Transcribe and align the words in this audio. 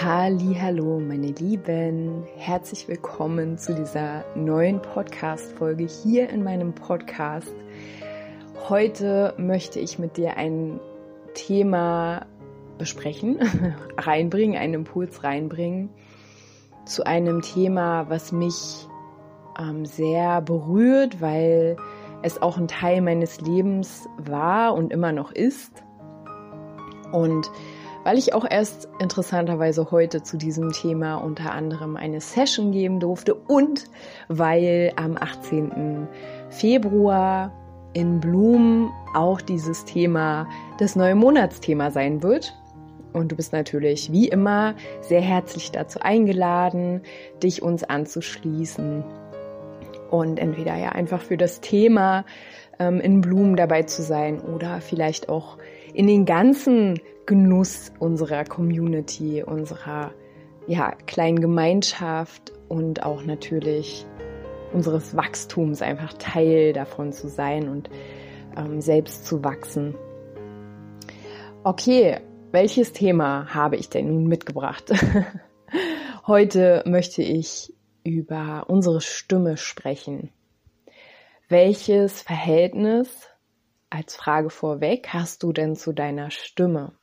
Hallo, 0.00 1.00
meine 1.00 1.32
Lieben, 1.32 2.24
herzlich 2.36 2.86
willkommen 2.86 3.58
zu 3.58 3.74
dieser 3.74 4.24
neuen 4.36 4.80
Podcast 4.80 5.50
Folge 5.54 5.88
hier 5.88 6.30
in 6.30 6.44
meinem 6.44 6.72
Podcast. 6.72 7.52
Heute 8.68 9.34
möchte 9.38 9.80
ich 9.80 9.98
mit 9.98 10.16
dir 10.16 10.36
ein 10.36 10.78
Thema 11.34 12.26
besprechen, 12.78 13.40
reinbringen, 13.98 14.56
einen 14.56 14.74
Impuls 14.74 15.24
reinbringen 15.24 15.90
zu 16.84 17.04
einem 17.04 17.42
Thema, 17.42 18.08
was 18.08 18.30
mich 18.30 18.86
ähm, 19.58 19.84
sehr 19.84 20.40
berührt, 20.42 21.20
weil 21.20 21.76
es 22.22 22.40
auch 22.40 22.56
ein 22.56 22.68
Teil 22.68 23.00
meines 23.00 23.40
Lebens 23.40 24.08
war 24.16 24.74
und 24.74 24.92
immer 24.92 25.10
noch 25.10 25.32
ist. 25.32 25.82
Und 27.10 27.50
weil 28.08 28.16
ich 28.16 28.32
auch 28.32 28.46
erst 28.50 28.88
interessanterweise 29.00 29.90
heute 29.90 30.22
zu 30.22 30.38
diesem 30.38 30.72
Thema 30.72 31.16
unter 31.16 31.52
anderem 31.52 31.94
eine 31.94 32.22
Session 32.22 32.72
geben 32.72 33.00
durfte 33.00 33.34
und 33.34 33.84
weil 34.28 34.94
am 34.96 35.18
18. 35.18 36.08
Februar 36.48 37.52
in 37.92 38.18
Bloom 38.18 38.90
auch 39.14 39.42
dieses 39.42 39.84
Thema 39.84 40.48
das 40.78 40.96
neue 40.96 41.16
Monatsthema 41.16 41.90
sein 41.90 42.22
wird. 42.22 42.54
Und 43.12 43.30
du 43.30 43.36
bist 43.36 43.52
natürlich 43.52 44.10
wie 44.10 44.28
immer 44.28 44.74
sehr 45.02 45.20
herzlich 45.20 45.70
dazu 45.70 46.00
eingeladen, 46.00 47.02
dich 47.42 47.60
uns 47.60 47.84
anzuschließen 47.84 49.04
und 50.10 50.38
entweder 50.38 50.76
ja 50.76 50.92
einfach 50.92 51.20
für 51.20 51.36
das 51.36 51.60
Thema 51.60 52.24
ähm, 52.78 53.00
in 53.00 53.20
Blumen 53.20 53.54
dabei 53.54 53.82
zu 53.82 54.00
sein 54.00 54.40
oder 54.40 54.80
vielleicht 54.80 55.28
auch 55.28 55.58
in 55.92 56.06
den 56.06 56.24
ganzen 56.24 56.98
Genuss 57.28 57.92
unserer 57.98 58.44
Community, 58.44 59.42
unserer 59.42 60.14
ja, 60.66 60.92
kleinen 60.92 61.40
Gemeinschaft 61.42 62.54
und 62.70 63.02
auch 63.02 63.22
natürlich 63.22 64.06
unseres 64.72 65.14
Wachstums 65.14 65.82
einfach 65.82 66.14
Teil 66.14 66.72
davon 66.72 67.12
zu 67.12 67.28
sein 67.28 67.68
und 67.68 67.90
ähm, 68.56 68.80
selbst 68.80 69.26
zu 69.26 69.44
wachsen. 69.44 69.94
Okay, 71.64 72.18
welches 72.50 72.94
Thema 72.94 73.52
habe 73.52 73.76
ich 73.76 73.90
denn 73.90 74.06
nun 74.06 74.26
mitgebracht? 74.26 74.90
Heute 76.26 76.82
möchte 76.86 77.20
ich 77.20 77.74
über 78.04 78.64
unsere 78.68 79.02
Stimme 79.02 79.58
sprechen. 79.58 80.30
Welches 81.50 82.22
Verhältnis, 82.22 83.28
als 83.90 84.16
Frage 84.16 84.48
vorweg, 84.48 85.08
hast 85.12 85.42
du 85.42 85.52
denn 85.52 85.76
zu 85.76 85.92
deiner 85.92 86.30
Stimme? 86.30 86.97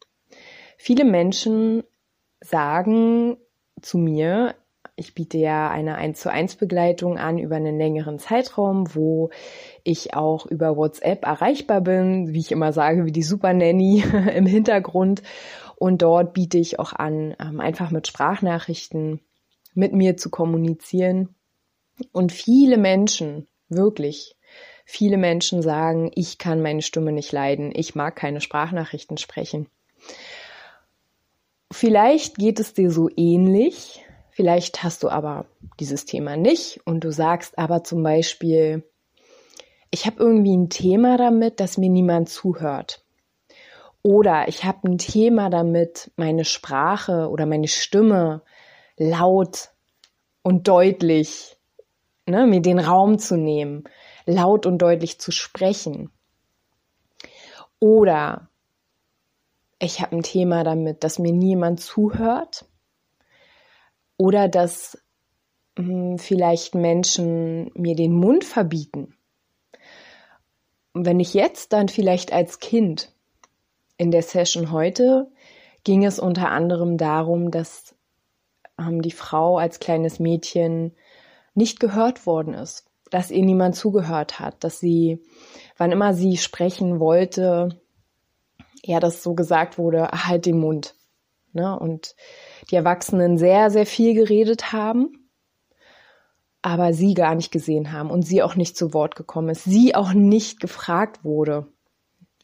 Viele 0.77 1.05
Menschen 1.05 1.83
sagen 2.41 3.37
zu 3.81 3.97
mir, 3.97 4.55
ich 4.97 5.13
biete 5.13 5.37
ja 5.37 5.69
eine 5.69 5.95
1 5.95 6.19
zu 6.19 6.31
1 6.31 6.55
Begleitung 6.55 7.17
an 7.17 7.37
über 7.37 7.57
einen 7.57 7.77
längeren 7.77 8.17
Zeitraum, 8.17 8.95
wo 8.95 9.29
ich 9.83 10.13
auch 10.13 10.45
über 10.45 10.77
WhatsApp 10.77 11.25
erreichbar 11.25 11.81
bin, 11.81 12.33
wie 12.33 12.39
ich 12.39 12.51
immer 12.51 12.71
sage, 12.71 13.05
wie 13.05 13.11
die 13.11 13.23
Super 13.23 13.53
Nanny 13.53 14.03
im 14.35 14.45
Hintergrund. 14.45 15.21
Und 15.75 16.01
dort 16.01 16.33
biete 16.33 16.57
ich 16.57 16.79
auch 16.79 16.93
an, 16.93 17.35
ähm, 17.39 17.59
einfach 17.59 17.91
mit 17.91 18.07
Sprachnachrichten 18.07 19.19
mit 19.73 19.91
mir 19.91 20.15
zu 20.15 20.29
kommunizieren. 20.29 21.35
Und 22.13 22.31
viele 22.31 22.77
Menschen, 22.77 23.47
wirklich, 23.67 24.37
viele 24.85 25.17
Menschen 25.17 25.61
sagen, 25.61 26.11
ich 26.15 26.37
kann 26.37 26.61
meine 26.61 26.81
Stimme 26.81 27.11
nicht 27.11 27.33
leiden, 27.33 27.71
ich 27.73 27.95
mag 27.95 28.15
keine 28.15 28.39
Sprachnachrichten 28.39 29.17
sprechen. 29.17 29.67
Vielleicht 31.77 32.37
geht 32.37 32.61
es 32.61 32.73
dir 32.73 32.89
so 32.89 33.09
ähnlich. 33.17 34.01
Vielleicht 34.31 34.81
hast 34.81 35.03
du 35.03 35.09
aber 35.09 35.45
dieses 35.77 36.05
Thema 36.05 36.37
nicht 36.37 36.79
und 36.85 37.03
du 37.03 37.11
sagst 37.11 37.59
aber 37.59 37.83
zum 37.83 38.01
Beispiel, 38.01 38.89
ich 39.91 40.05
habe 40.05 40.15
irgendwie 40.19 40.55
ein 40.55 40.69
Thema 40.69 41.17
damit, 41.17 41.59
dass 41.59 41.77
mir 41.77 41.89
niemand 41.89 42.29
zuhört. 42.29 43.03
Oder 44.03 44.47
ich 44.47 44.63
habe 44.63 44.87
ein 44.87 44.97
Thema 44.97 45.49
damit, 45.49 46.11
meine 46.15 46.45
Sprache 46.45 47.27
oder 47.27 47.45
meine 47.45 47.67
Stimme 47.67 48.41
laut 48.95 49.71
und 50.43 50.69
deutlich, 50.69 51.57
ne, 52.25 52.47
mir 52.47 52.61
den 52.61 52.79
Raum 52.79 53.19
zu 53.19 53.35
nehmen, 53.35 53.83
laut 54.25 54.65
und 54.65 54.77
deutlich 54.77 55.19
zu 55.19 55.33
sprechen. 55.33 56.09
Oder 57.81 58.47
ich 59.85 60.01
habe 60.01 60.15
ein 60.15 60.23
Thema 60.23 60.63
damit, 60.63 61.03
dass 61.03 61.19
mir 61.19 61.31
niemand 61.31 61.79
zuhört 61.79 62.65
oder 64.17 64.47
dass 64.47 64.97
mh, 65.77 65.85
hm, 65.85 66.17
vielleicht 66.17 66.75
Menschen 66.75 67.71
mir 67.75 67.95
den 67.95 68.13
Mund 68.13 68.43
verbieten. 68.43 69.15
Und 70.93 71.05
wenn 71.05 71.19
ich 71.19 71.33
jetzt 71.33 71.73
dann 71.73 71.89
vielleicht 71.89 72.31
als 72.31 72.59
Kind 72.59 73.11
in 73.97 74.11
der 74.11 74.23
Session 74.23 74.71
heute 74.71 75.31
ging 75.83 76.03
es 76.03 76.19
unter 76.19 76.49
anderem 76.49 76.97
darum, 76.97 77.51
dass 77.51 77.95
ähm, 78.79 79.01
die 79.01 79.11
Frau 79.11 79.57
als 79.57 79.79
kleines 79.79 80.19
Mädchen 80.19 80.95
nicht 81.53 81.79
gehört 81.79 82.25
worden 82.25 82.53
ist, 82.53 82.85
dass 83.11 83.31
ihr 83.31 83.43
niemand 83.43 83.75
zugehört 83.75 84.39
hat, 84.39 84.63
dass 84.63 84.79
sie, 84.79 85.21
wann 85.77 85.91
immer 85.91 86.13
sie 86.13 86.37
sprechen 86.37 86.99
wollte, 86.99 87.79
ja, 88.85 88.99
dass 88.99 89.23
so 89.23 89.33
gesagt 89.33 89.77
wurde, 89.77 90.07
halt 90.11 90.45
den 90.45 90.59
Mund. 90.59 90.95
Ne? 91.53 91.77
Und 91.77 92.15
die 92.69 92.75
Erwachsenen 92.75 93.37
sehr, 93.37 93.69
sehr 93.69 93.85
viel 93.85 94.13
geredet 94.13 94.71
haben, 94.71 95.29
aber 96.61 96.93
sie 96.93 97.13
gar 97.13 97.35
nicht 97.35 97.51
gesehen 97.51 97.91
haben 97.91 98.09
und 98.09 98.23
sie 98.23 98.43
auch 98.43 98.55
nicht 98.55 98.77
zu 98.77 98.93
Wort 98.93 99.15
gekommen 99.15 99.49
ist. 99.49 99.63
Sie 99.63 99.95
auch 99.95 100.13
nicht 100.13 100.59
gefragt 100.59 101.23
wurde, 101.23 101.67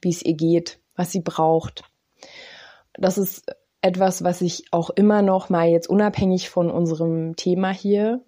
wie 0.01 0.09
es 0.09 0.24
ihr 0.24 0.35
geht, 0.35 0.80
was 0.96 1.12
sie 1.12 1.22
braucht. 1.22 1.84
Das 2.94 3.18
ist 3.18 3.46
etwas, 3.81 4.24
was 4.24 4.41
ich 4.41 4.66
auch 4.72 4.90
immer 4.91 5.22
noch 5.22 5.50
mal 5.50 5.68
jetzt 5.68 5.90
unabhängig 5.90 6.50
von 6.50 6.69
unserem 6.69 7.35
Thema 7.35 7.72
hier, 7.72 8.24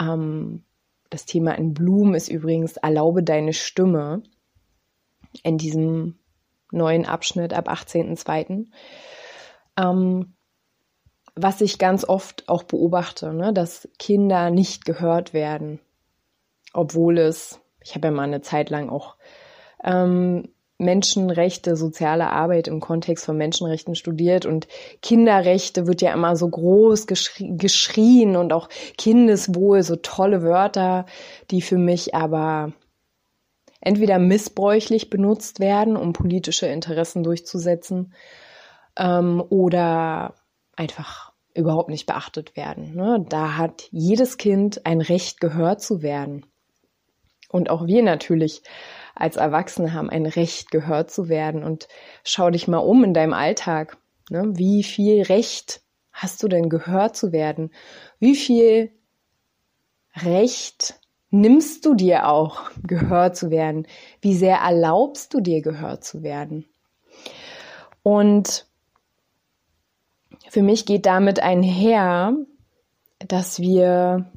ähm, 0.00 0.64
das 1.10 1.26
Thema 1.26 1.52
in 1.52 1.74
Blumen 1.74 2.14
ist 2.14 2.28
übrigens, 2.28 2.78
erlaube 2.78 3.22
deine 3.22 3.52
Stimme 3.52 4.22
in 5.42 5.58
diesem 5.58 6.18
neuen 6.72 7.06
Abschnitt 7.06 7.54
ab 7.54 7.68
18.02. 7.68 8.66
Ähm, 9.78 10.34
was 11.34 11.60
ich 11.60 11.78
ganz 11.78 12.04
oft 12.04 12.48
auch 12.48 12.62
beobachte, 12.62 13.32
ne, 13.32 13.52
dass 13.52 13.88
Kinder 13.98 14.50
nicht 14.50 14.84
gehört 14.84 15.32
werden, 15.32 15.80
obwohl 16.74 17.18
es, 17.18 17.60
ich 17.82 17.94
habe 17.94 18.08
ja 18.08 18.12
mal 18.12 18.24
eine 18.24 18.42
Zeit 18.42 18.68
lang 18.70 18.90
auch 18.90 19.16
ähm, 19.82 20.48
Menschenrechte, 20.78 21.76
soziale 21.76 22.30
Arbeit 22.30 22.68
im 22.68 22.80
Kontext 22.80 23.24
von 23.24 23.36
Menschenrechten 23.36 23.94
studiert 23.94 24.46
und 24.46 24.68
Kinderrechte 25.00 25.86
wird 25.86 26.02
ja 26.02 26.12
immer 26.12 26.36
so 26.36 26.48
groß 26.48 27.06
geschri 27.06 27.54
geschrien 27.56 28.36
und 28.36 28.52
auch 28.52 28.68
Kindeswohl, 28.98 29.82
so 29.82 29.96
tolle 29.96 30.42
Wörter, 30.42 31.06
die 31.50 31.62
für 31.62 31.78
mich 31.78 32.14
aber 32.14 32.72
entweder 33.82 34.18
missbräuchlich 34.18 35.10
benutzt 35.10 35.60
werden, 35.60 35.96
um 35.96 36.12
politische 36.12 36.66
Interessen 36.66 37.22
durchzusetzen, 37.22 38.14
ähm, 38.96 39.42
oder 39.48 40.34
einfach 40.76 41.32
überhaupt 41.54 41.90
nicht 41.90 42.06
beachtet 42.06 42.56
werden. 42.56 42.94
Ne? 42.94 43.24
Da 43.28 43.56
hat 43.56 43.88
jedes 43.90 44.38
Kind 44.38 44.86
ein 44.86 45.00
Recht, 45.00 45.40
gehört 45.40 45.82
zu 45.82 46.02
werden. 46.02 46.46
Und 47.50 47.68
auch 47.68 47.86
wir 47.86 48.02
natürlich 48.02 48.62
als 49.14 49.36
Erwachsene 49.36 49.92
haben 49.92 50.08
ein 50.08 50.24
Recht, 50.24 50.70
gehört 50.70 51.10
zu 51.10 51.28
werden. 51.28 51.62
Und 51.62 51.88
schau 52.24 52.48
dich 52.48 52.68
mal 52.68 52.78
um 52.78 53.04
in 53.04 53.12
deinem 53.12 53.34
Alltag. 53.34 53.98
Ne? 54.30 54.44
Wie 54.54 54.82
viel 54.82 55.22
Recht 55.22 55.82
hast 56.12 56.42
du 56.42 56.48
denn 56.48 56.70
gehört 56.70 57.16
zu 57.16 57.32
werden? 57.32 57.70
Wie 58.18 58.36
viel 58.36 58.92
Recht 60.16 60.98
nimmst 61.32 61.84
du 61.84 61.94
dir 61.94 62.28
auch 62.28 62.70
gehört 62.86 63.36
zu 63.36 63.50
werden? 63.50 63.88
Wie 64.20 64.34
sehr 64.34 64.58
erlaubst 64.58 65.34
du 65.34 65.40
dir 65.40 65.62
gehört 65.62 66.04
zu 66.04 66.22
werden? 66.22 66.66
Und 68.04 68.66
für 70.48 70.62
mich 70.62 70.86
geht 70.86 71.06
damit 71.06 71.40
einher, 71.40 72.34
dass 73.18 73.58
wir, 73.58 74.30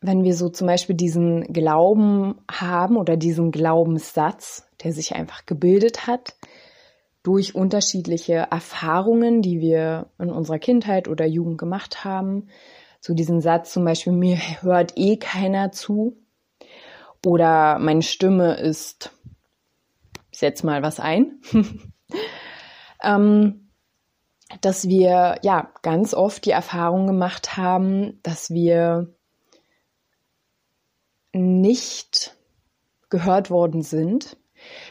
wenn 0.00 0.24
wir 0.24 0.34
so 0.34 0.48
zum 0.48 0.66
Beispiel 0.66 0.96
diesen 0.96 1.52
Glauben 1.52 2.36
haben 2.50 2.96
oder 2.96 3.16
diesen 3.16 3.50
Glaubenssatz, 3.50 4.66
der 4.82 4.92
sich 4.92 5.14
einfach 5.14 5.46
gebildet 5.46 6.06
hat, 6.06 6.36
durch 7.22 7.56
unterschiedliche 7.56 8.46
Erfahrungen, 8.50 9.42
die 9.42 9.60
wir 9.60 10.06
in 10.18 10.30
unserer 10.30 10.60
Kindheit 10.60 11.08
oder 11.08 11.26
Jugend 11.26 11.58
gemacht 11.58 12.04
haben, 12.04 12.48
so 13.00 13.14
diesen 13.14 13.40
Satz 13.40 13.72
zum 13.72 13.84
Beispiel, 13.84 14.12
mir 14.12 14.36
hört 14.62 14.92
eh 14.96 15.16
keiner 15.16 15.72
zu. 15.72 16.16
Oder 17.24 17.78
meine 17.78 18.02
Stimme 18.02 18.54
ist, 18.54 19.10
ich 20.30 20.38
setz 20.38 20.62
mal 20.62 20.82
was 20.82 21.00
ein, 21.00 21.40
ähm, 23.02 23.70
dass 24.60 24.88
wir 24.88 25.38
ja 25.42 25.72
ganz 25.82 26.14
oft 26.14 26.44
die 26.44 26.50
Erfahrung 26.50 27.06
gemacht 27.06 27.56
haben, 27.56 28.20
dass 28.22 28.50
wir 28.50 29.14
nicht 31.32 32.36
gehört 33.10 33.50
worden 33.50 33.82
sind, 33.82 34.36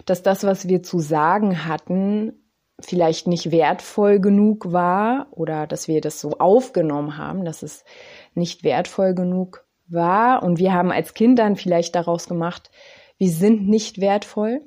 dass 0.05 0.23
das, 0.23 0.43
was 0.43 0.67
wir 0.67 0.83
zu 0.83 0.99
sagen 0.99 1.65
hatten, 1.65 2.44
vielleicht 2.79 3.27
nicht 3.27 3.51
wertvoll 3.51 4.19
genug 4.19 4.71
war 4.71 5.27
oder 5.31 5.67
dass 5.67 5.87
wir 5.87 6.01
das 6.01 6.19
so 6.19 6.31
aufgenommen 6.39 7.17
haben, 7.17 7.45
dass 7.45 7.63
es 7.63 7.85
nicht 8.33 8.63
wertvoll 8.63 9.13
genug 9.13 9.65
war 9.87 10.43
und 10.43 10.59
wir 10.59 10.73
haben 10.73 10.91
als 10.91 11.13
Kind 11.13 11.39
dann 11.39 11.55
vielleicht 11.55 11.95
daraus 11.95 12.27
gemacht, 12.27 12.71
wir 13.17 13.29
sind 13.29 13.67
nicht 13.67 14.01
wertvoll. 14.01 14.61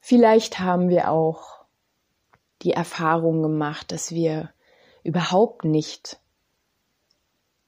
Vielleicht 0.00 0.58
haben 0.58 0.88
wir 0.88 1.10
auch 1.10 1.64
die 2.62 2.72
Erfahrung 2.72 3.42
gemacht, 3.42 3.92
dass 3.92 4.12
wir 4.12 4.50
überhaupt 5.04 5.64
nicht, 5.64 6.20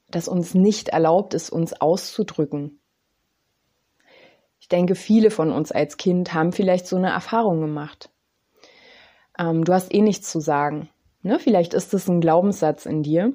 dass 0.09 0.27
uns 0.27 0.53
nicht 0.53 0.89
erlaubt 0.89 1.33
ist, 1.33 1.49
uns 1.49 1.73
auszudrücken. 1.73 2.80
Denke, 4.71 4.95
viele 4.95 5.31
von 5.31 5.51
uns 5.51 5.71
als 5.71 5.97
Kind 5.97 6.33
haben 6.33 6.53
vielleicht 6.53 6.87
so 6.87 6.95
eine 6.95 7.09
Erfahrung 7.09 7.61
gemacht. 7.61 8.09
Ähm, 9.37 9.63
du 9.63 9.73
hast 9.73 9.93
eh 9.93 10.01
nichts 10.01 10.31
zu 10.31 10.39
sagen. 10.39 10.89
Ne? 11.23 11.39
Vielleicht 11.39 11.73
ist 11.73 11.93
es 11.93 12.07
ein 12.07 12.21
Glaubenssatz 12.21 12.85
in 12.85 13.03
dir. 13.03 13.33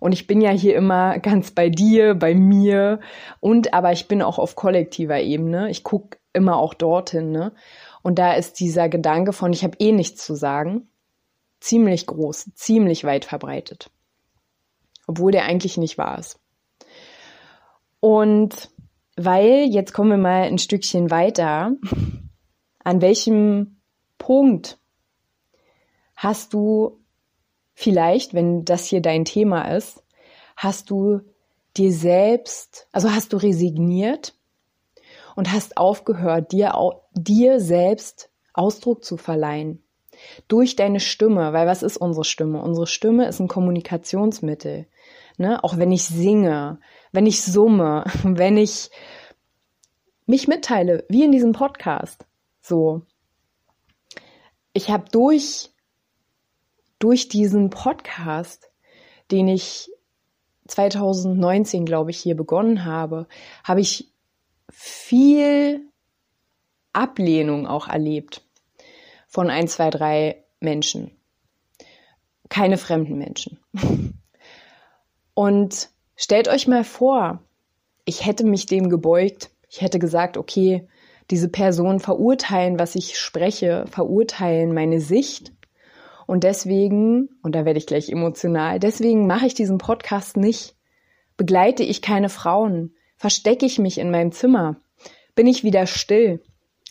Und 0.00 0.12
ich 0.12 0.26
bin 0.26 0.40
ja 0.40 0.50
hier 0.50 0.76
immer 0.76 1.18
ganz 1.20 1.50
bei 1.50 1.68
dir, 1.68 2.14
bei 2.14 2.34
mir 2.34 3.00
und 3.40 3.74
aber 3.74 3.92
ich 3.92 4.08
bin 4.08 4.22
auch 4.22 4.38
auf 4.38 4.56
kollektiver 4.56 5.20
Ebene. 5.20 5.70
Ich 5.70 5.84
gucke 5.84 6.18
immer 6.32 6.56
auch 6.56 6.74
dorthin. 6.74 7.30
Ne? 7.30 7.52
Und 8.02 8.18
da 8.18 8.34
ist 8.34 8.60
dieser 8.60 8.88
Gedanke 8.88 9.32
von, 9.32 9.52
ich 9.52 9.64
habe 9.64 9.76
eh 9.78 9.92
nichts 9.92 10.24
zu 10.24 10.34
sagen, 10.34 10.88
ziemlich 11.60 12.06
groß, 12.06 12.50
ziemlich 12.54 13.04
weit 13.04 13.24
verbreitet. 13.24 13.90
Obwohl 15.06 15.32
der 15.32 15.44
eigentlich 15.44 15.76
nicht 15.78 15.98
wahr 15.98 16.18
ist. 16.18 16.38
Und 18.00 18.70
weil, 19.18 19.66
jetzt 19.68 19.92
kommen 19.92 20.10
wir 20.10 20.18
mal 20.18 20.44
ein 20.44 20.58
Stückchen 20.58 21.10
weiter, 21.10 21.72
an 22.84 23.00
welchem 23.00 23.80
Punkt 24.16 24.78
hast 26.14 26.54
du 26.54 27.00
vielleicht, 27.74 28.34
wenn 28.34 28.64
das 28.64 28.86
hier 28.86 29.02
dein 29.02 29.24
Thema 29.24 29.74
ist, 29.76 30.02
hast 30.56 30.90
du 30.90 31.20
dir 31.76 31.92
selbst, 31.92 32.88
also 32.92 33.10
hast 33.12 33.32
du 33.32 33.36
resigniert 33.36 34.34
und 35.36 35.52
hast 35.52 35.76
aufgehört, 35.76 36.52
dir, 36.52 36.74
dir 37.14 37.60
selbst 37.60 38.30
Ausdruck 38.52 39.04
zu 39.04 39.16
verleihen. 39.16 39.82
Durch 40.48 40.74
deine 40.74 40.98
Stimme, 40.98 41.52
weil 41.52 41.68
was 41.68 41.84
ist 41.84 41.96
unsere 41.96 42.24
Stimme? 42.24 42.60
Unsere 42.60 42.88
Stimme 42.88 43.28
ist 43.28 43.38
ein 43.38 43.46
Kommunikationsmittel. 43.46 44.86
Ne? 45.38 45.62
Auch 45.64 45.78
wenn 45.78 45.90
ich 45.90 46.04
singe, 46.04 46.80
wenn 47.12 47.26
ich 47.26 47.42
summe, 47.42 48.04
wenn 48.22 48.56
ich 48.56 48.90
mich 50.26 50.46
mitteile, 50.46 51.04
wie 51.08 51.24
in 51.24 51.32
diesem 51.32 51.52
Podcast. 51.52 52.26
So. 52.60 53.02
Ich 54.74 54.90
habe 54.90 55.06
durch 55.10 55.70
durch 56.98 57.28
diesen 57.28 57.70
Podcast, 57.70 58.70
den 59.30 59.48
ich 59.48 59.90
2019, 60.66 61.86
glaube 61.86 62.10
ich, 62.10 62.18
hier 62.18 62.36
begonnen 62.36 62.84
habe, 62.84 63.26
habe 63.64 63.80
ich 63.80 64.12
viel 64.70 65.88
Ablehnung 66.92 67.66
auch 67.66 67.88
erlebt 67.88 68.42
von 69.26 69.50
ein, 69.50 69.68
zwei, 69.68 69.90
drei 69.90 70.44
Menschen. 70.60 71.12
Keine 72.48 72.78
fremden 72.78 73.18
Menschen. 73.18 73.58
Und 75.38 75.90
stellt 76.16 76.48
euch 76.48 76.66
mal 76.66 76.82
vor, 76.82 77.44
ich 78.04 78.26
hätte 78.26 78.44
mich 78.44 78.66
dem 78.66 78.88
gebeugt. 78.88 79.50
Ich 79.70 79.82
hätte 79.82 80.00
gesagt, 80.00 80.36
okay, 80.36 80.88
diese 81.30 81.48
Person 81.48 82.00
verurteilen, 82.00 82.80
was 82.80 82.96
ich 82.96 83.16
spreche, 83.16 83.84
verurteilen 83.88 84.74
meine 84.74 85.00
Sicht 85.00 85.52
und 86.26 86.42
deswegen, 86.42 87.28
und 87.40 87.54
da 87.54 87.64
werde 87.64 87.78
ich 87.78 87.86
gleich 87.86 88.08
emotional, 88.08 88.80
deswegen 88.80 89.28
mache 89.28 89.46
ich 89.46 89.54
diesen 89.54 89.78
Podcast 89.78 90.36
nicht. 90.36 90.74
Begleite 91.36 91.84
ich 91.84 92.02
keine 92.02 92.30
Frauen? 92.30 92.96
Verstecke 93.16 93.64
ich 93.64 93.78
mich 93.78 93.98
in 93.98 94.10
meinem 94.10 94.32
Zimmer? 94.32 94.80
Bin 95.36 95.46
ich 95.46 95.62
wieder 95.62 95.86
still? 95.86 96.42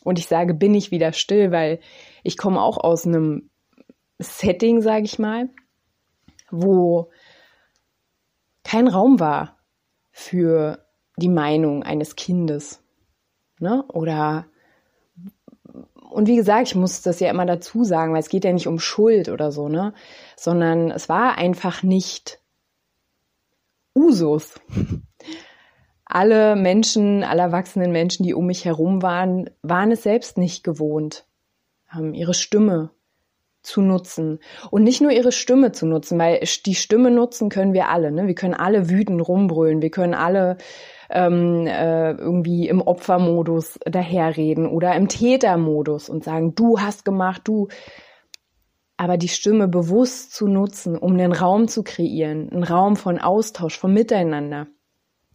Und 0.05 0.19
ich 0.19 0.27
sage, 0.27 0.53
bin 0.53 0.73
ich 0.73 0.89
wieder 0.89 1.11
still, 1.11 1.51
weil 1.51 1.81
ich 2.23 2.37
komme 2.37 2.61
auch 2.61 2.77
aus 2.77 3.05
einem 3.05 3.49
Setting, 4.19 4.79
sage 4.79 5.03
ich 5.03 5.19
mal, 5.19 5.49
wo 6.49 7.09
kein 8.67 8.89
Raum 8.89 9.21
war 9.21 9.57
für 10.11 10.85
die 11.15 11.29
Meinung 11.29 11.83
eines 11.83 12.17
Kindes. 12.17 12.83
Ne? 13.59 13.85
Oder 13.87 14.47
und 16.09 16.27
wie 16.27 16.35
gesagt, 16.35 16.67
ich 16.67 16.75
muss 16.75 17.01
das 17.01 17.19
ja 17.21 17.29
immer 17.29 17.45
dazu 17.45 17.85
sagen, 17.85 18.11
weil 18.11 18.19
es 18.19 18.29
geht 18.29 18.43
ja 18.43 18.51
nicht 18.51 18.67
um 18.67 18.79
Schuld 18.79 19.29
oder 19.29 19.51
so, 19.51 19.69
ne? 19.69 19.93
Sondern 20.35 20.91
es 20.91 21.09
war 21.09 21.37
einfach 21.37 21.83
nicht 21.83 22.41
Usus. 23.95 24.59
Alle 26.05 26.55
Menschen, 26.55 27.25
alle 27.25 27.41
erwachsenen 27.41 27.91
Menschen, 27.91 28.23
die 28.23 28.33
um 28.33 28.45
mich 28.45 28.63
herum 28.63 29.01
waren, 29.01 29.49
waren 29.61 29.91
es 29.91 30.03
selbst 30.03 30.37
nicht 30.37 30.63
gewohnt, 30.63 31.27
haben 31.85 32.13
ihre 32.13 32.33
Stimme 32.33 32.91
zu 33.67 33.81
nutzen. 33.81 34.39
Und 34.71 34.83
nicht 34.83 35.01
nur 35.01 35.11
ihre 35.11 35.31
Stimme 35.31 35.71
zu 35.71 35.85
nutzen, 35.85 36.17
weil 36.17 36.39
die 36.65 36.75
Stimme 36.75 37.11
nutzen 37.11 37.49
können 37.49 37.73
wir 37.73 37.89
alle. 37.89 38.11
Ne? 38.11 38.25
Wir 38.25 38.35
können 38.35 38.53
alle 38.53 38.89
wütend 38.89 39.27
rumbrüllen, 39.27 39.81
wir 39.81 39.91
können 39.91 40.13
alle 40.13 40.57
ähm, 41.09 41.67
äh, 41.67 42.11
irgendwie 42.11 42.67
im 42.67 42.81
Opfermodus 42.81 43.77
daherreden 43.85 44.67
oder 44.67 44.95
im 44.95 45.07
Tätermodus 45.07 46.09
und 46.09 46.23
sagen, 46.23 46.55
du 46.55 46.79
hast 46.79 47.05
gemacht, 47.05 47.41
du. 47.45 47.67
Aber 48.99 49.17
die 49.17 49.27
Stimme 49.27 49.67
bewusst 49.67 50.33
zu 50.33 50.47
nutzen, 50.47 50.97
um 50.97 51.13
einen 51.13 51.31
Raum 51.31 51.67
zu 51.67 51.83
kreieren, 51.83 52.49
einen 52.51 52.63
Raum 52.63 52.95
von 52.95 53.19
Austausch, 53.19 53.77
von 53.77 53.93
Miteinander, 53.93 54.65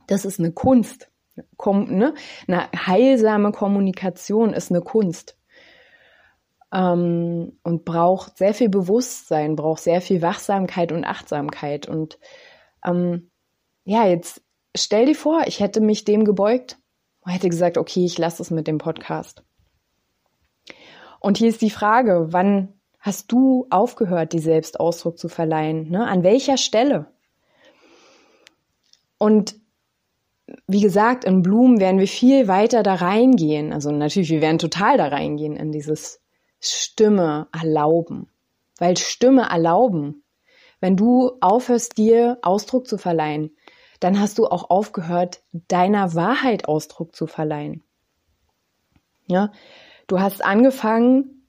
das 0.09 0.25
ist 0.25 0.41
eine 0.41 0.51
Kunst. 0.51 1.11
Kom 1.57 1.85
ne? 1.85 2.13
Eine 2.49 2.69
heilsame 2.75 3.53
Kommunikation 3.53 4.53
ist 4.53 4.71
eine 4.71 4.81
Kunst 4.81 5.37
ähm, 6.73 7.59
und 7.63 7.85
braucht 7.85 8.39
sehr 8.39 8.55
viel 8.55 8.69
Bewusstsein, 8.69 9.57
braucht 9.57 9.83
sehr 9.83 10.01
viel 10.01 10.23
Wachsamkeit 10.23 10.91
und 10.91 11.05
Achtsamkeit. 11.05 11.87
Und 11.87 12.19
ähm, 12.85 13.31
ja, 13.85 14.07
jetzt 14.07 14.43
stell 14.75 15.07
dir 15.07 15.15
vor, 15.15 15.43
ich 15.47 15.61
hätte 15.61 15.81
mich 15.81 16.05
dem 16.05 16.25
gebeugt 16.25 16.79
und 17.21 17.33
hätte 17.33 17.49
gesagt, 17.49 17.77
okay, 17.77 18.05
ich 18.05 18.19
lasse 18.19 18.43
es 18.43 18.51
mit 18.51 18.67
dem 18.67 18.79
Podcast. 18.79 19.45
Und 21.21 21.39
hier 21.39 21.49
ist 21.49 21.63
die 21.63 21.71
Frage, 21.71 22.29
wann 22.31 22.81
hast 22.99 23.31
du 23.31 23.67
aufgehört, 23.71 24.33
die 24.33 24.39
Selbstausdruck 24.39 25.19
zu 25.19 25.29
verleihen? 25.29 25.91
Ne? 25.91 26.07
An 26.07 26.23
welcher 26.23 26.57
Stelle? 26.57 27.07
Und 29.19 29.55
wie 30.67 30.81
gesagt, 30.81 31.25
in 31.25 31.43
Blumen 31.43 31.81
werden 31.81 32.01
wir 32.01 32.09
viel 32.09 32.49
weiter 32.49 32.83
da 32.83 32.95
reingehen. 32.95 33.73
Also 33.73 33.91
natürlich, 33.93 34.31
wir 34.31 34.41
werden 34.41 34.59
total 34.59 34.97
da 34.99 35.09
reingehen 35.09 35.57
in 35.57 35.71
dieses 35.71 36.22
Stimme 36.63 37.49
erlauben. 37.53 38.29
Weil 38.79 38.97
Stimme 38.97 39.51
erlauben, 39.51 40.23
wenn 40.81 40.97
du 40.97 41.33
aufhörst, 41.41 41.99
dir 41.99 42.39
Ausdruck 42.43 42.89
zu 42.89 42.99
verleihen, 42.99 43.57
dann 44.01 44.19
hast 44.19 44.39
du 44.39 44.47
auch 44.47 44.71
aufgehört, 44.71 45.43
deiner 45.53 46.15
Wahrheit 46.15 46.67
Ausdruck 46.67 47.15
zu 47.15 47.27
verleihen. 47.27 47.85
Ja, 49.27 49.53
du 50.09 50.21
hast 50.21 50.45
angefangen, 50.45 51.47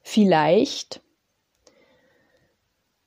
vielleicht 0.00 1.00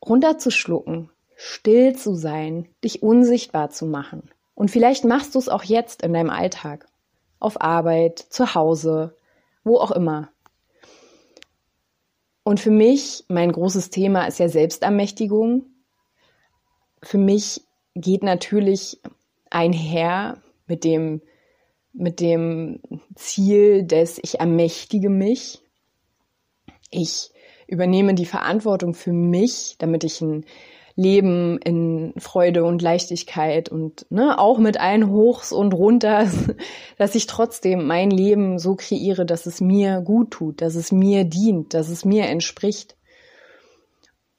runterzuschlucken, 0.06 1.10
still 1.36 1.96
zu 1.96 2.16
sein, 2.16 2.68
dich 2.84 3.04
unsichtbar 3.04 3.70
zu 3.70 3.86
machen. 3.86 4.30
Und 4.56 4.72
vielleicht 4.72 5.06
machst 5.06 5.36
du 5.36 5.40
es 5.40 5.50
auch 5.50 5.64
jetzt 5.64 6.02
in 6.02 6.14
deinem 6.14 6.30
Alltag, 6.30 6.88
auf 7.40 7.62
Arbeit, 7.62 8.20
zu 8.20 8.56
Hause, 8.56 9.16
wo 9.64 9.78
auch 9.78 9.92
immer. 9.92 10.30
Und 12.48 12.62
für 12.62 12.72
mich, 12.72 13.26
mein 13.28 13.52
großes 13.52 13.90
Thema 13.90 14.26
ist 14.26 14.40
ja 14.40 14.48
Selbstermächtigung. 14.48 15.66
Für 17.04 17.18
mich 17.18 17.60
geht 17.94 18.24
natürlich 18.24 19.02
einher 19.50 20.42
mit 20.66 20.86
dem, 20.86 21.22
mit 21.92 22.22
dem 22.22 22.80
Ziel 23.16 23.84
des 23.84 24.18
Ich 24.24 24.40
ermächtige 24.40 25.10
mich. 25.10 25.62
Ich 26.90 27.32
übernehme 27.68 28.14
die 28.14 28.26
Verantwortung 28.26 28.94
für 28.94 29.12
mich, 29.12 29.76
damit 29.78 30.06
ich 30.06 30.22
ein 30.22 30.46
Leben 30.98 31.60
in 31.60 32.14
Freude 32.18 32.66
und 32.66 32.82
Leichtigkeit 32.82 33.70
und 33.70 34.08
ne, 34.10 34.40
auch 34.40 34.58
mit 34.58 34.80
allen 34.80 35.12
Hochs 35.12 35.52
und 35.52 35.74
Runters, 35.74 36.34
dass 36.98 37.14
ich 37.14 37.28
trotzdem 37.28 37.86
mein 37.86 38.10
Leben 38.10 38.58
so 38.58 38.76
kreiere, 38.76 39.26
dass 39.26 39.46
es 39.46 39.62
mir 39.62 40.02
gut 40.02 40.32
tut, 40.32 40.60
dass 40.60 40.74
es 40.74 40.92
mir 40.92 41.24
dient, 41.24 41.76
dass 41.76 41.90
es 41.90 42.04
mir 42.04 42.26
entspricht. 42.26 42.98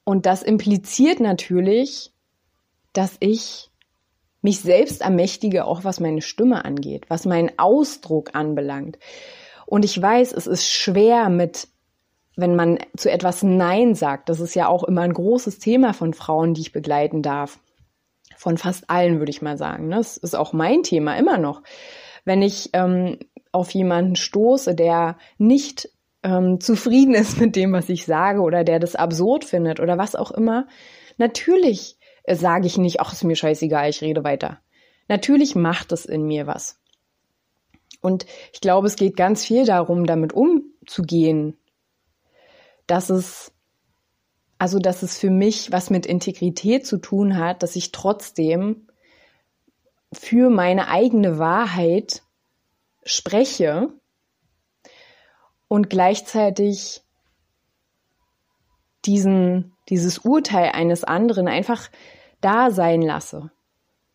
Und 0.03 0.25
das 0.25 0.43
impliziert 0.43 1.21
natürlich, 1.21 2.11
dass 2.91 3.15
ich 3.21 3.69
mich 4.41 4.59
selbst 4.59 5.01
ermächtige, 5.01 5.63
auch 5.63 5.85
was 5.85 6.01
meine 6.01 6.21
Stimme 6.21 6.65
angeht, 6.65 7.05
was 7.07 7.25
meinen 7.25 7.51
Ausdruck 7.57 8.31
anbelangt. 8.33 8.99
Und 9.65 9.85
ich 9.85 10.01
weiß, 10.01 10.33
es 10.33 10.45
ist 10.45 10.67
schwer 10.67 11.29
mit 11.29 11.69
wenn 12.39 12.55
man 12.55 12.79
zu 12.95 13.11
etwas 13.11 13.43
Nein 13.43 13.95
sagt, 13.95 14.29
das 14.29 14.39
ist 14.39 14.55
ja 14.55 14.67
auch 14.67 14.83
immer 14.83 15.01
ein 15.01 15.13
großes 15.13 15.59
Thema 15.59 15.93
von 15.93 16.13
Frauen, 16.13 16.53
die 16.53 16.61
ich 16.61 16.71
begleiten 16.71 17.21
darf. 17.21 17.59
Von 18.37 18.57
fast 18.57 18.89
allen, 18.89 19.19
würde 19.19 19.31
ich 19.31 19.41
mal 19.41 19.57
sagen. 19.57 19.89
Das 19.89 20.17
ist 20.17 20.35
auch 20.35 20.53
mein 20.53 20.83
Thema 20.83 21.17
immer 21.17 21.37
noch. 21.37 21.61
Wenn 22.23 22.41
ich 22.41 22.69
ähm, 22.73 23.17
auf 23.51 23.71
jemanden 23.71 24.15
stoße, 24.15 24.75
der 24.75 25.17
nicht 25.37 25.89
ähm, 26.23 26.59
zufrieden 26.59 27.15
ist 27.15 27.39
mit 27.39 27.55
dem, 27.55 27.73
was 27.73 27.89
ich 27.89 28.05
sage 28.05 28.41
oder 28.41 28.63
der 28.63 28.79
das 28.79 28.95
absurd 28.95 29.45
findet 29.45 29.79
oder 29.79 29.97
was 29.97 30.15
auch 30.15 30.31
immer, 30.31 30.67
natürlich 31.17 31.97
äh, 32.23 32.35
sage 32.35 32.67
ich 32.67 32.77
nicht, 32.77 33.01
ach, 33.01 33.13
ist 33.13 33.23
mir 33.23 33.35
scheißegal, 33.35 33.89
ich 33.89 34.01
rede 34.01 34.23
weiter. 34.23 34.59
Natürlich 35.07 35.55
macht 35.55 35.91
es 35.91 36.05
in 36.05 36.23
mir 36.23 36.47
was. 36.47 36.79
Und 38.01 38.25
ich 38.53 38.61
glaube, 38.61 38.87
es 38.87 38.95
geht 38.95 39.17
ganz 39.17 39.43
viel 39.43 39.65
darum, 39.65 40.05
damit 40.05 40.33
umzugehen, 40.33 41.57
dass 42.89 43.09
es, 43.09 43.51
also 44.57 44.79
dass 44.79 45.03
es 45.03 45.17
für 45.17 45.29
mich 45.29 45.71
was 45.71 45.89
mit 45.89 46.05
Integrität 46.05 46.85
zu 46.85 46.97
tun 46.97 47.37
hat, 47.37 47.63
dass 47.63 47.75
ich 47.75 47.91
trotzdem 47.91 48.87
für 50.11 50.49
meine 50.49 50.87
eigene 50.87 51.37
Wahrheit 51.37 52.23
spreche 53.03 53.89
und 55.67 55.89
gleichzeitig 55.89 57.03
diesen, 59.05 59.73
dieses 59.89 60.19
Urteil 60.19 60.71
eines 60.71 61.03
anderen 61.03 61.47
einfach 61.47 61.89
da 62.41 62.71
sein 62.71 63.01
lasse. 63.01 63.51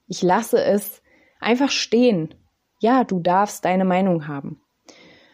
Ich 0.07 0.23
lasse 0.23 0.63
es 0.63 1.01
einfach 1.41 1.71
stehen. 1.71 2.35
Ja, 2.81 3.05
du 3.05 3.21
darfst 3.21 3.65
deine 3.65 3.85
Meinung 3.85 4.27
haben. 4.27 4.61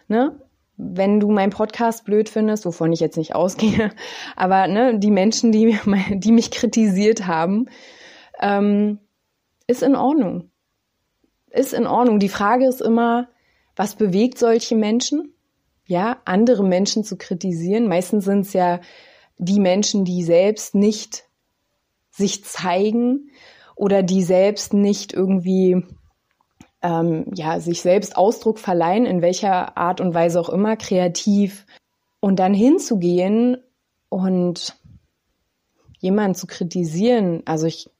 Ne? 0.08 0.40
Wenn 0.82 1.20
du 1.20 1.30
meinen 1.30 1.50
Podcast 1.50 2.04
blöd 2.04 2.28
findest, 2.28 2.64
wovon 2.64 2.92
ich 2.92 3.00
jetzt 3.00 3.16
nicht 3.16 3.34
ausgehe, 3.34 3.90
aber 4.36 4.66
ne, 4.66 4.98
die 4.98 5.10
Menschen, 5.10 5.52
die, 5.52 5.78
die 6.10 6.32
mich 6.32 6.50
kritisiert 6.50 7.26
haben, 7.26 7.66
ähm, 8.40 8.98
ist 9.66 9.82
in 9.82 9.94
Ordnung. 9.94 10.50
Ist 11.50 11.74
in 11.74 11.86
Ordnung. 11.86 12.18
Die 12.18 12.28
Frage 12.28 12.66
ist 12.66 12.80
immer, 12.80 13.28
was 13.76 13.96
bewegt 13.96 14.38
solche 14.38 14.76
Menschen? 14.76 15.34
Ja, 15.86 16.18
andere 16.24 16.64
Menschen 16.64 17.04
zu 17.04 17.16
kritisieren. 17.16 17.88
Meistens 17.88 18.24
sind 18.24 18.42
es 18.42 18.52
ja 18.52 18.80
die 19.38 19.60
Menschen, 19.60 20.04
die 20.04 20.22
selbst 20.22 20.74
nicht 20.74 21.24
sich 22.10 22.44
zeigen 22.44 23.30
oder 23.74 24.02
die 24.02 24.22
selbst 24.22 24.72
nicht 24.72 25.12
irgendwie 25.12 25.82
ähm, 26.82 27.26
ja, 27.34 27.60
sich 27.60 27.82
selbst 27.82 28.16
Ausdruck 28.16 28.58
verleihen, 28.58 29.06
in 29.06 29.22
welcher 29.22 29.76
Art 29.76 30.00
und 30.00 30.14
Weise 30.14 30.40
auch 30.40 30.48
immer, 30.48 30.76
kreativ. 30.76 31.66
Und 32.20 32.38
dann 32.38 32.54
hinzugehen 32.54 33.58
und 34.08 34.76
jemanden 35.98 36.34
zu 36.34 36.46
kritisieren, 36.46 37.42
also 37.44 37.66
ich 37.66 37.90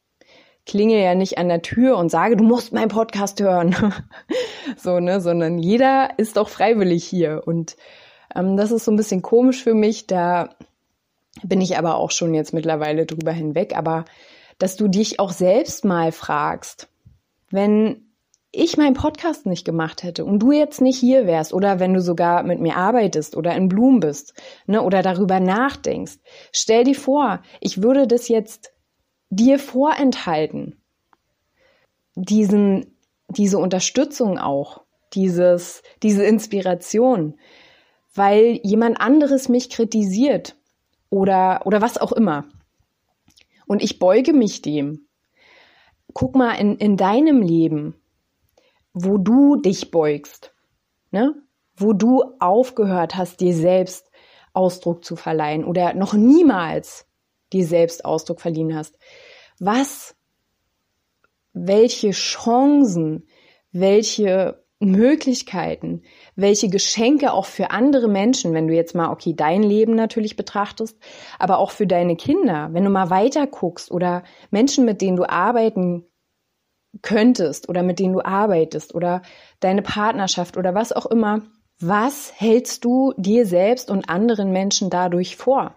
klinge 0.66 1.02
ja 1.02 1.14
nicht 1.14 1.38
an 1.38 1.49
der 1.49 1.62
Tür 1.62 1.96
und 1.96 2.10
sage, 2.10 2.37
du 2.37 2.44
musst 2.44 2.72
meinen 2.72 2.88
Podcast 2.88 3.40
hören. 3.40 3.75
so, 4.76 5.00
ne, 5.00 5.20
sondern 5.20 5.58
jeder 5.58 6.10
ist 6.16 6.38
auch 6.38 6.49
freiwillig 6.49 7.04
hier. 7.04 7.42
Und 7.46 7.76
ähm, 8.34 8.56
das 8.56 8.70
ist 8.70 8.84
so 8.84 8.92
ein 8.92 8.96
bisschen 8.96 9.22
komisch 9.22 9.62
für 9.62 9.75
mich, 9.75 10.06
da 10.06 10.50
bin 11.42 11.60
ich 11.60 11.78
aber 11.78 11.96
auch 11.96 12.10
schon 12.10 12.34
jetzt 12.34 12.52
mittlerweile 12.52 13.06
drüber 13.06 13.32
hinweg, 13.32 13.76
aber 13.76 14.04
dass 14.58 14.76
du 14.76 14.88
dich 14.88 15.18
auch 15.18 15.32
selbst 15.32 15.84
mal 15.84 16.12
fragst, 16.12 16.88
wenn 17.50 18.10
ich 18.52 18.76
meinen 18.76 18.95
Podcast 18.95 19.47
nicht 19.47 19.64
gemacht 19.64 20.02
hätte 20.02 20.25
und 20.25 20.40
du 20.40 20.50
jetzt 20.50 20.80
nicht 20.80 20.99
hier 20.99 21.26
wärst 21.26 21.52
oder 21.52 21.78
wenn 21.78 21.95
du 21.95 22.00
sogar 22.00 22.42
mit 22.42 22.61
mir 22.61 22.76
arbeitest 22.76 23.37
oder 23.37 23.54
in 23.54 23.69
Blumen 23.69 24.00
bist 24.00 24.35
ne, 24.66 24.83
oder 24.83 25.02
darüber 25.02 25.38
nachdenkst, 25.38 26.19
stell 26.52 26.85
dir 26.85 26.97
vor, 26.97 27.42
ich 27.61 27.83
würde 27.83 28.07
das 28.07 28.28
jetzt 28.28 28.73
dir 29.30 29.59
vorenthalten. 29.59 30.76
Diesen, 32.16 32.97
diese 33.28 33.59
Unterstützung 33.59 34.38
auch, 34.38 34.83
dieses, 35.14 35.83
diese 36.02 36.25
Inspiration, 36.25 37.38
weil 38.14 38.59
jemand 38.64 39.00
anderes 39.00 39.49
mich 39.49 39.71
kritisiert 39.71 40.57
oder, 41.09 41.62
oder 41.66 41.80
was 41.80 41.99
auch 41.99 42.11
immer. 42.11 42.47
Und 43.69 43.83
ich 43.83 44.00
beuge 44.00 44.33
mich 44.33 44.62
dem. 44.62 45.07
Guck 46.12 46.35
mal 46.35 46.54
in, 46.54 46.76
in 46.76 46.97
deinem 46.97 47.40
Leben, 47.40 48.00
wo 49.04 49.19
du 49.19 49.57
dich 49.57 49.90
beugst, 49.90 50.54
ne? 51.11 51.35
wo 51.76 51.92
du 51.92 52.23
aufgehört 52.38 53.16
hast, 53.16 53.40
dir 53.40 53.54
selbst 53.54 54.11
Ausdruck 54.52 55.04
zu 55.04 55.16
verleihen 55.16 55.64
oder 55.64 55.95
noch 55.95 56.12
niemals 56.12 57.07
dir 57.52 57.66
selbst 57.66 58.04
Ausdruck 58.04 58.40
verliehen 58.40 58.75
hast. 58.76 58.99
Was, 59.59 60.14
welche 61.52 62.11
Chancen, 62.11 63.26
welche 63.73 64.62
Möglichkeiten, 64.80 66.02
welche 66.37 66.69
Geschenke 66.69 67.33
auch 67.33 67.45
für 67.45 67.71
andere 67.71 68.09
Menschen, 68.09 68.54
wenn 68.54 68.66
du 68.66 68.75
jetzt 68.75 68.95
mal, 68.95 69.11
okay, 69.11 69.35
dein 69.37 69.62
Leben 69.62 69.95
natürlich 69.95 70.37
betrachtest, 70.37 70.99
aber 71.38 71.59
auch 71.59 71.71
für 71.71 71.87
deine 71.87 72.16
Kinder, 72.16 72.71
wenn 72.73 72.85
du 72.85 72.90
mal 72.90 73.11
weiter 73.11 73.47
guckst 73.47 73.90
oder 73.90 74.25
Menschen, 74.50 74.87
mit 74.87 75.02
denen 75.02 75.16
du 75.16 75.28
arbeiten 75.28 76.07
könntest 77.02 77.68
oder 77.68 77.82
mit 77.82 77.99
denen 77.99 78.14
du 78.14 78.25
arbeitest 78.25 78.94
oder 78.94 79.23
deine 79.61 79.82
Partnerschaft 79.82 80.56
oder 80.56 80.75
was 80.75 80.92
auch 80.92 81.06
immer, 81.06 81.42
was 81.78 82.32
hältst 82.37 82.85
du 82.85 83.14
dir 83.16 83.47
selbst 83.47 83.90
und 83.90 84.09
anderen 84.09 84.52
Menschen 84.52 84.90
dadurch 84.90 85.37
vor? 85.37 85.76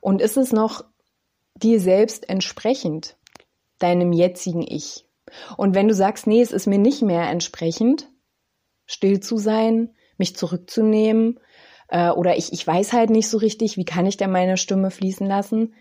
Und 0.00 0.22
ist 0.22 0.36
es 0.36 0.52
noch 0.52 0.84
dir 1.54 1.80
selbst 1.80 2.28
entsprechend, 2.28 3.16
deinem 3.78 4.12
jetzigen 4.12 4.62
Ich? 4.62 5.06
Und 5.56 5.74
wenn 5.74 5.88
du 5.88 5.94
sagst, 5.94 6.26
nee, 6.26 6.40
es 6.40 6.52
ist 6.52 6.66
mir 6.66 6.78
nicht 6.78 7.02
mehr 7.02 7.28
entsprechend, 7.28 8.08
still 8.86 9.20
zu 9.20 9.36
sein, 9.36 9.94
mich 10.16 10.34
zurückzunehmen, 10.36 11.38
äh, 11.88 12.10
oder 12.10 12.36
ich, 12.36 12.52
ich 12.52 12.66
weiß 12.66 12.92
halt 12.92 13.10
nicht 13.10 13.28
so 13.28 13.38
richtig, 13.38 13.76
wie 13.76 13.84
kann 13.84 14.06
ich 14.06 14.16
denn 14.16 14.30
meine 14.30 14.56
Stimme 14.56 14.90
fließen 14.90 15.26
lassen, 15.26 15.74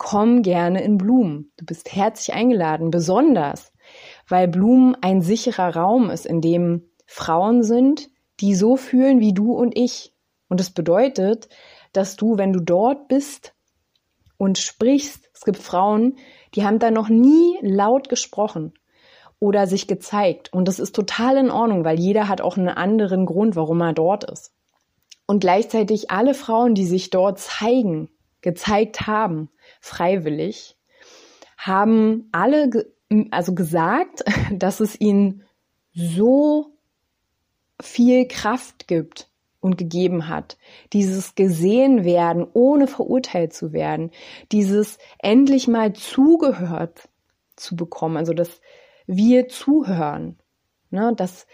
komm 0.00 0.40
gerne 0.40 0.82
in 0.82 0.96
Blumen. 0.96 1.52
Du 1.58 1.66
bist 1.66 1.94
herzlich 1.94 2.34
eingeladen, 2.34 2.90
besonders, 2.90 3.70
weil 4.26 4.48
Blumen 4.48 4.96
ein 5.02 5.20
sicherer 5.20 5.76
Raum 5.76 6.08
ist, 6.08 6.24
in 6.24 6.40
dem 6.40 6.88
Frauen 7.04 7.62
sind, 7.62 8.08
die 8.40 8.54
so 8.54 8.76
fühlen 8.76 9.20
wie 9.20 9.34
du 9.34 9.52
und 9.52 9.76
ich. 9.76 10.14
Und 10.48 10.58
das 10.58 10.70
bedeutet, 10.70 11.50
dass 11.92 12.16
du, 12.16 12.38
wenn 12.38 12.54
du 12.54 12.60
dort 12.60 13.08
bist 13.08 13.52
und 14.38 14.56
sprichst, 14.56 15.28
es 15.34 15.42
gibt 15.42 15.58
Frauen, 15.58 16.16
die 16.54 16.64
haben 16.64 16.78
da 16.78 16.90
noch 16.90 17.10
nie 17.10 17.58
laut 17.60 18.08
gesprochen 18.08 18.72
oder 19.38 19.66
sich 19.66 19.86
gezeigt. 19.86 20.50
Und 20.50 20.66
das 20.66 20.78
ist 20.78 20.94
total 20.94 21.36
in 21.36 21.50
Ordnung, 21.50 21.84
weil 21.84 22.00
jeder 22.00 22.26
hat 22.26 22.40
auch 22.40 22.56
einen 22.56 22.68
anderen 22.70 23.26
Grund, 23.26 23.54
warum 23.54 23.82
er 23.82 23.92
dort 23.92 24.24
ist. 24.24 24.54
Und 25.26 25.40
gleichzeitig 25.40 26.10
alle 26.10 26.32
Frauen, 26.32 26.74
die 26.74 26.86
sich 26.86 27.10
dort 27.10 27.38
zeigen, 27.38 28.08
gezeigt 28.40 29.06
haben, 29.06 29.50
freiwillig, 29.80 30.76
haben 31.56 32.28
alle 32.32 32.70
ge 32.70 32.84
also 33.32 33.54
gesagt, 33.54 34.22
dass 34.52 34.78
es 34.78 35.00
ihnen 35.00 35.42
so 35.92 36.72
viel 37.80 38.28
Kraft 38.28 38.86
gibt 38.86 39.28
und 39.60 39.76
gegeben 39.76 40.28
hat. 40.28 40.58
Dieses 40.92 41.34
gesehen 41.34 42.04
werden, 42.04 42.46
ohne 42.52 42.86
verurteilt 42.86 43.52
zu 43.52 43.72
werden. 43.72 44.10
Dieses 44.52 44.98
endlich 45.18 45.68
mal 45.68 45.92
zugehört 45.92 47.08
zu 47.56 47.76
bekommen. 47.76 48.16
Also, 48.16 48.32
dass 48.32 48.60
wir 49.06 49.48
zuhören. 49.48 50.38
Ne? 50.90 51.12
Dass 51.16 51.46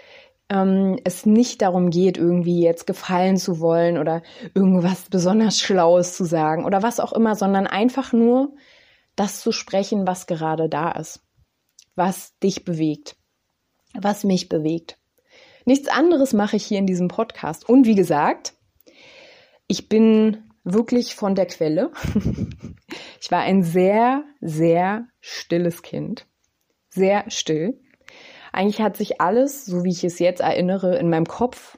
ähm, 0.49 0.99
es 1.05 1.27
nicht 1.27 1.63
darum 1.63 1.91
geht, 1.91 2.19
irgendwie 2.19 2.63
jetzt 2.63 2.87
gefallen 2.87 3.37
zu 3.37 3.61
wollen 3.61 3.99
oder 3.99 4.23
irgendwas 4.55 5.09
besonders 5.11 5.59
Schlaues 5.59 6.17
zu 6.17 6.25
sagen 6.25 6.65
oder 6.65 6.83
was 6.83 7.01
auch 7.01 7.13
immer, 7.13 7.35
sondern 7.35 7.67
einfach 7.67 8.13
nur 8.13 8.55
das 9.17 9.41
zu 9.41 9.53
sprechen, 9.53 10.07
was 10.07 10.27
gerade 10.27 10.69
da 10.69 10.93
ist, 10.93 11.21
was 11.95 12.39
dich 12.39 12.65
bewegt, 12.65 13.17
was 13.95 14.25
mich 14.25 14.49
bewegt. 14.49 14.99
Nichts 15.65 15.89
anderes 15.89 16.33
mache 16.33 16.57
ich 16.57 16.65
hier 16.65 16.79
in 16.79 16.87
diesem 16.87 17.09
Podcast. 17.09 17.69
Und 17.69 17.87
wie 17.87 17.97
gesagt, 17.97 18.55
ich 19.67 19.89
bin 19.89 20.45
wirklich 20.63 21.15
von 21.15 21.35
der 21.35 21.47
Quelle. 21.47 21.91
Ich 23.19 23.33
war 23.33 23.41
ein 23.41 23.65
sehr, 23.65 24.23
sehr 24.41 25.09
stilles 25.21 25.83
Kind. 25.83 26.27
Sehr 26.91 27.29
still. 27.29 27.81
Eigentlich 28.57 28.81
hat 28.81 28.97
sich 28.97 29.21
alles, 29.21 29.67
so 29.67 29.85
wie 29.85 29.91
ich 29.91 30.03
es 30.03 30.19
jetzt 30.19 30.41
erinnere, 30.41 30.97
in 30.97 31.11
meinem 31.11 31.27
Kopf 31.27 31.77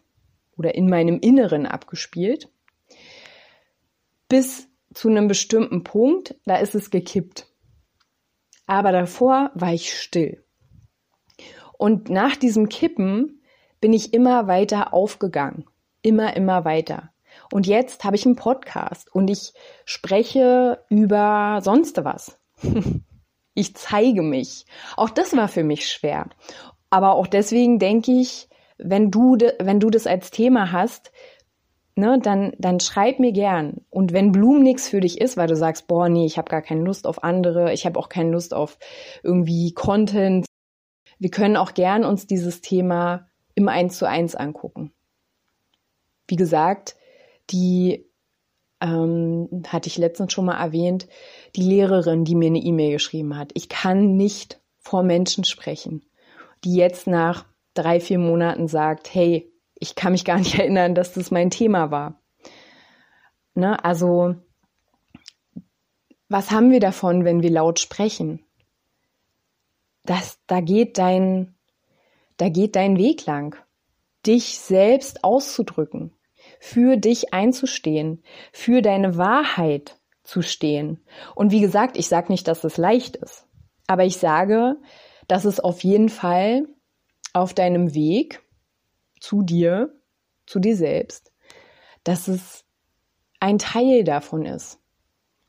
oder 0.57 0.77
in 0.77 0.89
meinem 0.89 1.19
Inneren 1.19 1.67
abgespielt. 1.67 2.49
Bis 4.29 4.69
zu 4.95 5.09
einem 5.09 5.27
bestimmten 5.27 5.83
Punkt, 5.83 6.37
da 6.45 6.55
ist 6.59 6.77
es 6.77 6.91
gekippt. 6.91 7.49
Aber 8.67 8.93
davor 8.93 9.51
war 9.55 9.75
ich 9.75 9.93
still. 9.99 10.45
Und 11.79 12.11
nach 12.11 12.37
diesem 12.37 12.69
Kippen 12.69 13.43
bin 13.81 13.93
ich 13.93 14.15
immer 14.15 14.47
weiter 14.47 14.95
aufgegangen. 14.95 15.65
Immer, 16.03 16.37
immer 16.37 16.65
weiter. 16.65 17.11
Und 17.53 17.67
jetzt 17.67 18.05
habe 18.05 18.15
ich 18.15 18.25
einen 18.25 18.37
Podcast 18.37 19.13
und 19.13 19.29
ich 19.29 19.53
spreche 19.85 20.85
über 20.91 21.59
sonst 21.61 22.05
was. 22.05 22.39
ich 23.59 23.75
zeige 23.75 24.23
mich. 24.23 24.67
Auch 24.97 25.11
das 25.11 25.37
war 25.37 25.49
für 25.49 25.65
mich 25.65 25.89
schwer. 25.89 26.29
Aber 26.91 27.13
auch 27.13 27.27
deswegen 27.27 27.79
denke 27.79 28.13
ich, 28.13 28.49
wenn 28.79 29.11
du, 29.11 29.37
wenn 29.59 29.81
du 29.81 29.91
das 29.91 30.07
als 30.07 30.31
Thema 30.31 30.71
hast, 30.71 31.11
ne, 31.97 32.21
dann, 32.23 32.53
dann 32.59 32.79
schreib 32.79 33.19
mir 33.19 33.33
gern. 33.33 33.85
Und 33.91 34.13
wenn 34.13 34.31
Blumen 34.31 34.63
nichts 34.63 34.89
für 34.89 35.01
dich 35.01 35.21
ist, 35.21 35.37
weil 35.37 35.49
du 35.49 35.57
sagst, 35.57 35.89
boah, 35.89 36.09
nee, 36.09 36.25
ich 36.25 36.39
habe 36.39 36.49
gar 36.49 36.63
keine 36.63 36.83
Lust 36.83 37.07
auf 37.07 37.25
andere, 37.25 37.73
ich 37.73 37.85
habe 37.85 37.99
auch 37.99 38.09
keine 38.09 38.31
Lust 38.31 38.55
auf 38.55 38.79
irgendwie 39.25 39.73
Content, 39.75 40.47
wir 41.19 41.31
können 41.31 41.57
auch 41.57 41.75
gern 41.75 42.05
uns 42.05 42.29
dieses 42.29 42.61
Thema 42.61 43.29
im 43.57 43.69
Eins 43.69 43.99
zu 43.99 44.09
eins 44.09 44.37
angucken. 44.37 44.93
Wie 46.29 46.37
gesagt, 46.37 46.95
die 47.51 48.08
ähm, 48.81 49.63
hatte 49.67 49.89
ich 49.89 49.99
letztens 49.99 50.33
schon 50.33 50.47
mal 50.47 50.61
erwähnt, 50.61 51.09
die 51.57 51.63
Lehrerin, 51.63 52.25
die 52.25 52.35
mir 52.35 52.47
eine 52.47 52.59
E-Mail 52.59 52.93
geschrieben 52.93 53.37
hat. 53.37 53.51
Ich 53.55 53.69
kann 53.69 54.17
nicht 54.17 54.61
vor 54.79 55.03
Menschen 55.03 55.45
sprechen, 55.45 56.05
die 56.65 56.75
jetzt 56.75 57.07
nach 57.07 57.45
drei, 57.75 58.01
vier 58.01 58.19
Monaten 58.19 58.69
sagt, 58.69 59.13
hey, 59.13 59.53
ich 59.75 59.95
kann 59.95 60.13
mich 60.13 60.25
gar 60.25 60.39
nicht 60.39 60.55
erinnern, 60.59 60.95
dass 60.95 61.13
das 61.13 61.31
mein 61.31 61.51
Thema 61.51 61.91
war. 61.91 62.21
Ne? 63.55 63.83
Also, 63.85 64.37
was 66.29 66.51
haben 66.51 66.71
wir 66.71 66.81
davon, 66.81 67.25
wenn 67.25 67.43
wir 67.43 67.51
laut 67.51 67.81
sprechen? 67.81 68.45
Das, 70.05 70.39
da 70.47 70.61
geht 70.61 70.99
dein, 70.99 71.55
da 72.37 72.49
geht 72.49 72.77
dein 72.77 72.97
Weg 72.97 73.27
lang, 73.27 73.57
dich 74.25 74.59
selbst 74.59 75.25
auszudrücken 75.25 76.18
für 76.59 76.97
dich 76.97 77.33
einzustehen, 77.33 78.23
für 78.53 78.83
deine 78.83 79.17
Wahrheit 79.17 79.99
zu 80.25 80.43
stehen. 80.43 81.01
Und 81.35 81.53
wie 81.53 81.61
gesagt, 81.61 81.97
ich 81.97 82.09
sage 82.09 82.31
nicht, 82.31 82.49
dass 82.49 82.65
es 82.65 82.77
leicht 82.77 83.17
ist, 83.17 83.47
aber 83.87 84.05
ich 84.05 84.19
sage, 84.19 84.77
dass 85.27 85.45
es 85.45 85.61
auf 85.61 85.83
jeden 85.85 86.09
Fall 86.09 86.67
auf 87.33 87.55
deinem 87.55 87.95
Weg 87.95 88.43
zu 89.21 89.43
dir, 89.43 89.95
zu 90.47 90.59
dir 90.59 90.77
selbst, 90.77 91.33
dass 92.05 92.29
es 92.29 92.65
ein 93.41 93.59
Teil 93.59 94.05
davon 94.05 94.45
ist, 94.45 94.81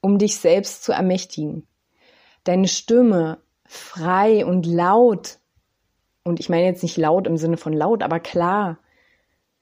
um 0.01 0.17
dich 0.17 0.37
selbst 0.37 0.83
zu 0.83 0.91
ermächtigen. 0.91 1.67
Deine 2.43 2.67
Stimme 2.67 3.41
frei 3.65 4.45
und 4.45 4.65
laut, 4.65 5.39
und 6.23 6.39
ich 6.39 6.49
meine 6.49 6.65
jetzt 6.65 6.83
nicht 6.83 6.97
laut 6.97 7.27
im 7.27 7.37
Sinne 7.37 7.57
von 7.57 7.73
laut, 7.73 8.03
aber 8.03 8.19
klar 8.19 8.79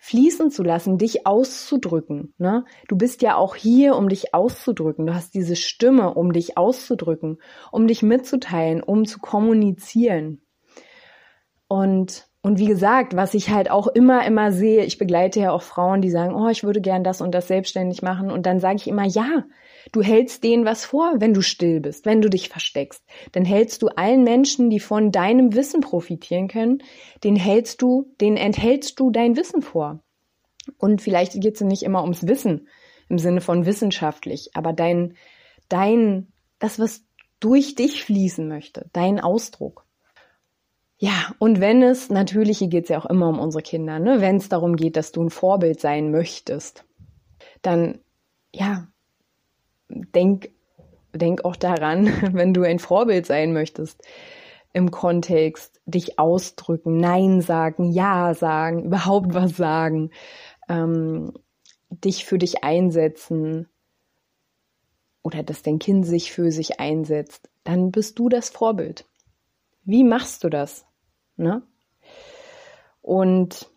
fließen 0.07 0.51
zu 0.51 0.63
lassen, 0.63 0.97
dich 0.97 1.27
auszudrücken. 1.27 2.33
Ne? 2.37 2.63
Du 2.87 2.97
bist 2.97 3.21
ja 3.21 3.35
auch 3.35 3.55
hier, 3.55 3.97
um 3.97 4.07
dich 4.07 4.33
auszudrücken. 4.33 5.05
Du 5.05 5.13
hast 5.13 5.33
diese 5.33 5.57
Stimme, 5.57 6.13
um 6.13 6.31
dich 6.31 6.57
auszudrücken, 6.57 7.39
um 7.73 7.87
dich 7.87 8.03
mitzuteilen, 8.03 8.81
um 8.81 9.05
zu 9.05 9.19
kommunizieren. 9.19 10.41
Und, 11.67 12.26
und 12.47 12.59
wie 12.59 12.65
gesagt, 12.65 13.15
was 13.15 13.33
ich 13.33 13.49
halt 13.49 13.69
auch 13.69 13.87
immer, 13.87 14.25
immer 14.25 14.51
sehe, 14.51 14.85
ich 14.85 14.97
begleite 14.97 15.39
ja 15.39 15.51
auch 15.51 15.61
Frauen, 15.61 16.01
die 16.01 16.09
sagen, 16.09 16.33
oh, 16.33 16.47
ich 16.47 16.63
würde 16.63 16.81
gern 16.81 17.03
das 17.03 17.21
und 17.21 17.33
das 17.33 17.47
selbstständig 17.47 18.01
machen. 18.01 18.31
Und 18.31 18.45
dann 18.45 18.59
sage 18.59 18.77
ich 18.77 18.87
immer, 18.87 19.05
ja, 19.05 19.43
Du 19.91 20.01
hältst 20.01 20.43
denen 20.43 20.65
was 20.65 20.85
vor, 20.85 21.13
wenn 21.17 21.33
du 21.33 21.41
still 21.41 21.79
bist, 21.79 22.05
wenn 22.05 22.21
du 22.21 22.29
dich 22.29 22.49
versteckst. 22.49 23.03
Dann 23.31 23.45
hältst 23.45 23.81
du 23.81 23.87
allen 23.87 24.23
Menschen, 24.23 24.69
die 24.69 24.79
von 24.79 25.11
deinem 25.11 25.53
Wissen 25.53 25.81
profitieren 25.81 26.47
können, 26.47 26.83
den 27.23 27.35
hältst 27.35 27.81
du, 27.81 28.13
den 28.19 28.37
enthältst 28.37 28.99
du 28.99 29.11
dein 29.11 29.37
Wissen 29.37 29.61
vor. 29.61 30.03
Und 30.77 31.01
vielleicht 31.01 31.39
geht 31.39 31.55
es 31.55 31.61
nicht 31.61 31.83
immer 31.83 32.01
ums 32.01 32.27
Wissen 32.27 32.67
im 33.09 33.19
Sinne 33.19 33.39
von 33.39 33.65
wissenschaftlich, 33.65 34.49
aber 34.53 34.73
dein, 34.73 35.15
dein, 35.69 36.27
das, 36.59 36.79
was 36.79 37.05
durch 37.39 37.75
dich 37.75 38.03
fließen 38.03 38.47
möchte, 38.47 38.89
dein 38.91 39.21
Ausdruck. 39.21 39.86
Ja, 40.99 41.31
und 41.37 41.61
wenn 41.61 41.83
es, 41.83 42.09
natürlich, 42.09 42.57
hier 42.57 42.69
geht 42.69 42.85
es 42.85 42.89
ja 42.89 42.97
auch 42.97 43.05
immer 43.05 43.29
um 43.29 43.39
unsere 43.39 43.61
Kinder, 43.61 43.99
ne? 43.99 44.19
wenn 44.19 44.37
es 44.37 44.49
darum 44.49 44.75
geht, 44.75 44.95
dass 44.95 45.11
du 45.11 45.23
ein 45.23 45.29
Vorbild 45.29 45.79
sein 45.79 46.09
möchtest, 46.09 46.85
dann 47.61 47.99
ja, 48.51 48.87
denk, 49.89 50.49
denk 51.13 51.45
auch 51.45 51.55
daran, 51.55 52.07
wenn 52.33 52.53
du 52.53 52.63
ein 52.63 52.79
Vorbild 52.79 53.27
sein 53.27 53.53
möchtest 53.53 54.01
im 54.73 54.89
Kontext, 54.89 55.79
dich 55.85 56.17
ausdrücken, 56.17 56.97
Nein 56.97 57.41
sagen, 57.41 57.91
Ja 57.91 58.33
sagen, 58.33 58.85
überhaupt 58.85 59.35
was 59.35 59.55
sagen, 59.55 60.09
ähm, 60.67 61.33
dich 61.89 62.25
für 62.25 62.39
dich 62.39 62.63
einsetzen 62.63 63.67
oder 65.21 65.43
dass 65.43 65.61
dein 65.61 65.77
Kind 65.77 66.07
sich 66.07 66.31
für 66.31 66.51
sich 66.51 66.79
einsetzt, 66.79 67.49
dann 67.63 67.91
bist 67.91 68.17
du 68.17 68.29
das 68.29 68.49
Vorbild. 68.49 69.05
Wie 69.83 70.03
machst 70.03 70.43
du 70.43 70.49
das? 70.49 70.86
Ne? 71.37 71.61
Und 73.01 73.69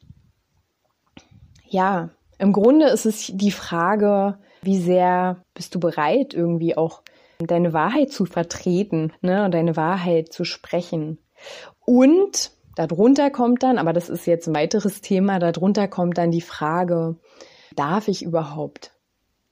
ja, 1.67 2.11
im 2.39 2.53
Grunde 2.53 2.87
ist 2.87 3.07
es 3.07 3.31
die 3.33 3.53
Frage, 3.53 4.39
wie 4.63 4.79
sehr 4.79 5.45
bist 5.55 5.75
du 5.75 5.81
bereit, 5.81 6.35
irgendwie 6.35 6.77
auch 6.77 7.03
deine 7.39 7.73
Wahrheit 7.73 8.11
zu 8.11 8.25
vertreten, 8.27 9.13
ne, 9.21 9.45
und 9.45 9.55
deine 9.55 9.77
Wahrheit 9.77 10.33
zu 10.33 10.45
sprechen. 10.45 11.19
Und 11.85 12.53
darunter 12.77 13.31
kommt 13.31 13.63
dann, 13.63 13.79
aber 13.79 13.93
das 13.93 14.09
ist 14.09 14.27
jetzt 14.27 14.49
ein 14.49 14.55
weiteres 14.55 15.01
Thema, 15.01 15.39
darunter 15.39 15.89
kommt 15.89 16.19
dann 16.19 16.31
die 16.31 16.41
Frage, 16.41 17.17
darf 17.77 18.09
ich 18.09 18.23
überhaupt? 18.23 18.93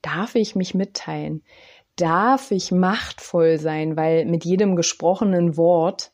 Darf 0.02 0.34
ich 0.34 0.54
mich 0.54 0.74
mitteilen? 0.74 1.42
Darf 1.96 2.50
ich 2.50 2.70
machtvoll 2.70 3.58
sein? 3.58 3.96
Weil 3.96 4.24
mit 4.26 4.44
jedem 4.44 4.76
gesprochenen 4.76 5.56
Wort, 5.56 6.12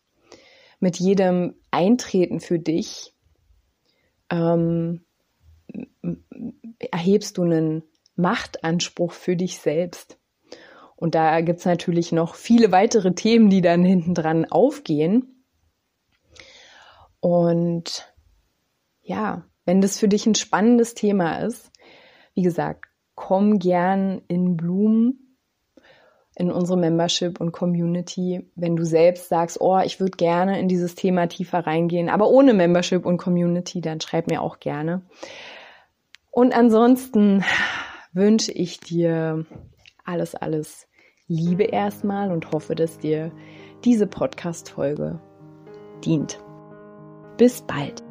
mit 0.80 0.98
jedem 0.98 1.54
Eintreten 1.70 2.40
für 2.40 2.58
dich, 2.58 3.14
ähm, 4.30 5.04
erhebst 6.78 7.38
du 7.38 7.42
einen 7.42 7.82
Machtanspruch 8.16 9.12
für 9.12 9.36
dich 9.36 9.58
selbst. 9.58 10.18
Und 10.96 11.14
da 11.14 11.40
gibt's 11.40 11.64
natürlich 11.64 12.12
noch 12.12 12.34
viele 12.34 12.72
weitere 12.72 13.14
Themen, 13.14 13.50
die 13.50 13.60
dann 13.60 13.84
hinten 13.84 14.14
dran 14.14 14.44
aufgehen. 14.44 15.44
Und 17.20 18.12
ja, 19.02 19.44
wenn 19.64 19.80
das 19.80 19.98
für 19.98 20.08
dich 20.08 20.26
ein 20.26 20.34
spannendes 20.34 20.94
Thema 20.94 21.38
ist, 21.38 21.70
wie 22.34 22.42
gesagt, 22.42 22.86
komm 23.14 23.58
gern 23.58 24.22
in 24.28 24.56
Blumen 24.56 25.23
in 26.36 26.50
unsere 26.50 26.78
Membership 26.78 27.40
und 27.40 27.52
Community, 27.52 28.50
wenn 28.56 28.76
du 28.76 28.84
selbst 28.84 29.28
sagst, 29.28 29.60
oh, 29.60 29.78
ich 29.78 30.00
würde 30.00 30.16
gerne 30.16 30.58
in 30.58 30.68
dieses 30.68 30.94
Thema 30.94 31.28
tiefer 31.28 31.66
reingehen, 31.66 32.08
aber 32.08 32.28
ohne 32.28 32.54
Membership 32.54 33.06
und 33.06 33.18
Community, 33.18 33.80
dann 33.80 34.00
schreib 34.00 34.28
mir 34.28 34.42
auch 34.42 34.58
gerne. 34.58 35.02
Und 36.30 36.52
ansonsten 36.56 37.44
wünsche 38.12 38.52
ich 38.52 38.80
dir 38.80 39.46
alles, 40.04 40.34
alles 40.34 40.88
Liebe 41.26 41.64
erstmal 41.64 42.30
und 42.30 42.50
hoffe, 42.52 42.74
dass 42.74 42.98
dir 42.98 43.32
diese 43.84 44.06
Podcast-Folge 44.06 45.20
dient. 46.04 46.38
Bis 47.36 47.62
bald. 47.62 48.03